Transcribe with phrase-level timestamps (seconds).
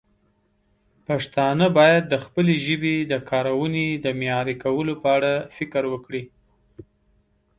[1.07, 6.23] پښتانه باید د خپلې ژبې د کارونې د معیاري کولو په اړه فکر وکړي.